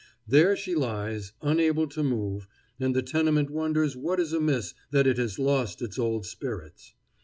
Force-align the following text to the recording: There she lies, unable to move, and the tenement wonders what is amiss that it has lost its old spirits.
There 0.27 0.55
she 0.55 0.73
lies, 0.73 1.31
unable 1.43 1.85
to 1.89 2.01
move, 2.01 2.47
and 2.79 2.95
the 2.95 3.03
tenement 3.03 3.51
wonders 3.51 3.95
what 3.95 4.19
is 4.19 4.33
amiss 4.33 4.73
that 4.89 5.05
it 5.05 5.17
has 5.19 5.37
lost 5.37 5.79
its 5.79 5.99
old 5.99 6.25
spirits. 6.25 6.95